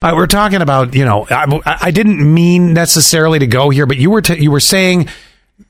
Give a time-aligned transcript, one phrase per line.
[0.00, 3.96] Uh, we're talking about, you know, I, I didn't mean necessarily to go here, but
[3.96, 5.08] you were t- you were saying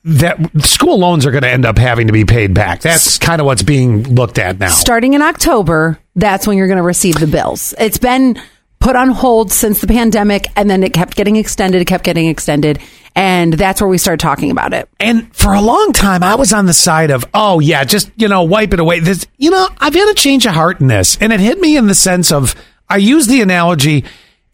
[0.04, 2.82] that school loans are going to end up having to be paid back.
[2.82, 4.68] That's kind of what's being looked at now.
[4.68, 7.72] Starting in October, that's when you're going to receive the bills.
[7.78, 8.38] It's been
[8.80, 11.80] put on hold since the pandemic, and then it kept getting extended.
[11.80, 12.80] It kept getting extended,
[13.16, 14.90] and that's where we started talking about it.
[15.00, 18.28] And for a long time, I was on the side of, oh yeah, just you
[18.28, 19.00] know, wipe it away.
[19.00, 21.78] This, you know, I've had a change of heart in this, and it hit me
[21.78, 22.54] in the sense of,
[22.90, 24.04] I use the analogy: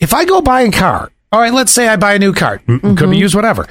[0.01, 2.59] if I go buy a car, all right, let's say I buy a new car,
[2.59, 2.95] mm-hmm.
[2.95, 3.67] could be used whatever.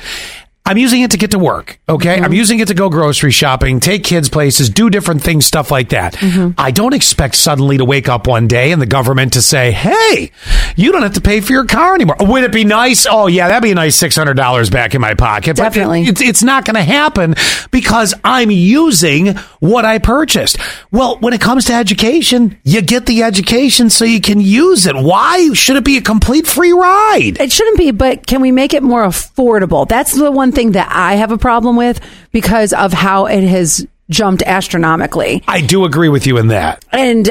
[0.66, 1.78] I'm using it to get to work.
[1.90, 2.16] Okay.
[2.16, 2.24] Mm-hmm.
[2.24, 5.90] I'm using it to go grocery shopping, take kids places, do different things, stuff like
[5.90, 6.14] that.
[6.14, 6.52] Mm-hmm.
[6.58, 10.32] I don't expect suddenly to wake up one day and the government to say, Hey,
[10.78, 12.16] you don't have to pay for your car anymore.
[12.22, 13.06] Would it be nice?
[13.10, 15.58] Oh yeah, that'd be a nice $600 back in my pocket.
[15.58, 16.06] Definitely.
[16.06, 17.36] But it, it's not going to happen
[17.72, 20.58] because I'm using what I purchased.
[20.92, 24.96] Well, when it comes to education, you get the education so you can use it.
[24.96, 27.38] Why should it be a complete free ride?
[27.38, 29.86] It shouldn't be, but can we make it more affordable?
[29.86, 32.00] That's the one thing that I have a problem with
[32.32, 35.44] because of how it has jumped astronomically.
[35.48, 36.84] I do agree with you in that.
[36.92, 37.30] And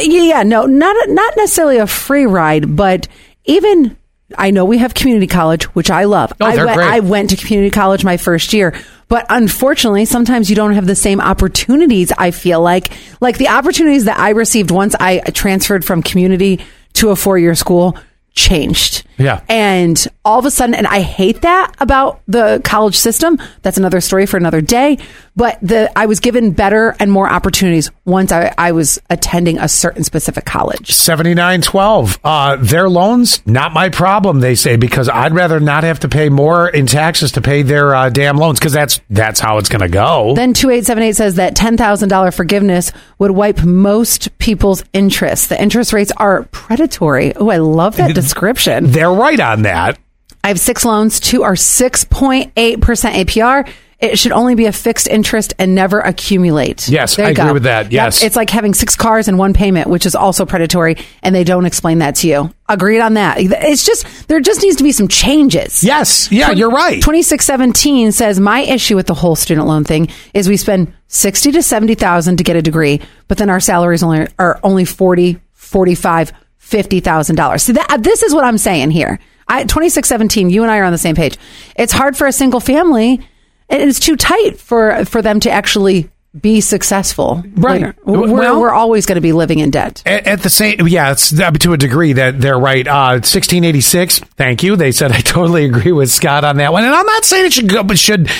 [0.00, 3.08] yeah, no, not not necessarily a free ride, but
[3.44, 3.96] even
[4.38, 6.32] I know we have community college, which I love.
[6.40, 6.88] Oh, I, they're went, great.
[6.88, 8.74] I went to community college my first year,
[9.08, 12.12] but unfortunately, sometimes you don't have the same opportunities.
[12.16, 16.60] I feel like, like the opportunities that I received once I transferred from community
[16.94, 17.96] to a four year school
[18.34, 19.04] changed.
[19.20, 19.42] Yeah.
[19.48, 23.38] And all of a sudden, and I hate that about the college system.
[23.62, 24.98] That's another story for another day.
[25.36, 29.68] But the I was given better and more opportunities once I, I was attending a
[29.68, 30.90] certain specific college.
[30.90, 32.18] 7912.
[32.22, 36.28] Uh, their loans, not my problem, they say, because I'd rather not have to pay
[36.28, 39.80] more in taxes to pay their uh, damn loans, because that's that's how it's going
[39.80, 40.34] to go.
[40.34, 45.48] Then 2878 says that $10,000 forgiveness would wipe most people's interest.
[45.48, 47.34] The interest rates are predatory.
[47.36, 48.90] Oh, I love that description.
[48.90, 49.98] They're right on that.
[50.42, 51.20] I have six loans.
[51.20, 53.68] Two are 6.8% APR.
[53.98, 56.88] It should only be a fixed interest and never accumulate.
[56.88, 57.84] Yes, I you agree with that.
[57.86, 57.92] Yep.
[57.92, 58.22] Yes.
[58.22, 61.66] It's like having six cars and one payment, which is also predatory, and they don't
[61.66, 62.50] explain that to you.
[62.66, 63.36] Agreed on that.
[63.38, 65.84] It's just, there just needs to be some changes.
[65.84, 66.32] Yes.
[66.32, 66.94] Yeah, you're right.
[66.94, 71.62] 2617 says my issue with the whole student loan thing is we spend 60 to
[71.62, 76.32] 70,000 to get a degree, but then our salaries only are only 40, 45,
[76.70, 77.62] 50,000 dollars.
[77.64, 79.18] See that this is what I'm saying here.
[79.48, 81.36] I 2617 you and I are on the same page.
[81.76, 83.20] It's hard for a single family
[83.68, 86.08] and it's too tight for for them to actually
[86.40, 87.42] be successful.
[87.56, 87.80] Right.
[87.82, 87.96] later.
[88.04, 90.00] We're, Well- we're always going to be living in debt.
[90.06, 92.86] At, at the same, yeah, it's uh, to a degree that they're right.
[92.86, 94.20] Uh, 1686.
[94.36, 94.76] Thank you.
[94.76, 97.52] They said I totally agree with Scott on that one, and I'm not saying it
[97.52, 98.30] should go, but should.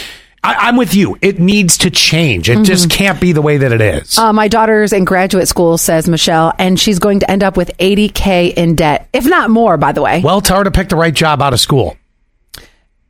[0.42, 1.18] I, I'm with you.
[1.20, 2.48] It needs to change.
[2.48, 4.16] It just can't be the way that it is.
[4.16, 7.76] Uh, my daughter's in graduate school, says Michelle, and she's going to end up with
[7.78, 10.22] 80K in debt, if not more, by the way.
[10.22, 11.96] well, tell her to pick the right job out of school.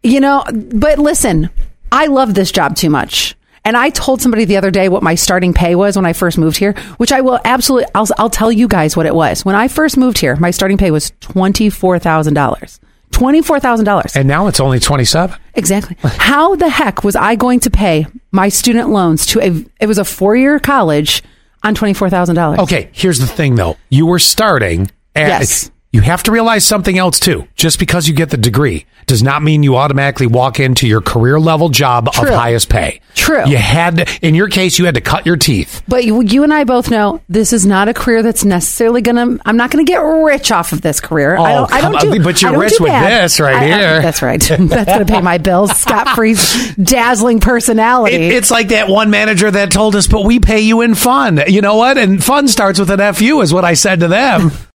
[0.03, 1.51] You know, but listen,
[1.93, 3.37] I love this job too much.
[3.65, 6.39] And I told somebody the other day what my starting pay was when I first
[6.39, 9.45] moved here, which I will absolutely, I'll, I'll tell you guys what it was.
[9.45, 12.81] When I first moved here, my starting pay was $24,000.
[13.13, 14.17] $24,000.
[14.17, 15.37] And now it's only 27.
[15.55, 15.97] Exactly.
[16.03, 19.99] How the heck was I going to pay my student loans to a, it was
[19.99, 21.23] a four year college
[21.63, 22.59] on $24,000?
[22.59, 23.77] Okay, here's the thing though.
[23.89, 25.71] You were starting at Yes.
[25.93, 27.47] You have to realize something else too.
[27.57, 31.41] Just because you get the degree does not mean you automatically walk into your career
[31.41, 33.01] level job of highest pay.
[33.17, 33.45] True.
[33.49, 35.83] You had to, in your case you had to cut your teeth.
[35.89, 39.17] But you, you and I both know this is not a career that's necessarily going
[39.17, 39.43] to.
[39.45, 41.37] I'm not going to get rich off of this career.
[41.37, 41.73] I Oh, don't.
[41.73, 42.23] I don't do.
[42.23, 43.25] but you're rich with bad.
[43.25, 44.03] this right I- I- here.
[44.03, 44.41] that's right.
[44.49, 44.59] that's
[44.93, 45.73] going to pay my bills.
[45.77, 48.15] Scott Free's dazzling personality.
[48.15, 51.41] It, it's like that one manager that told us, but we pay you in fun.
[51.49, 51.99] You know what?
[51.99, 54.53] And fun starts with an FU is what I said to them.